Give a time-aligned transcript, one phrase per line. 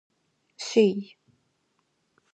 [0.65, 0.99] Шъий.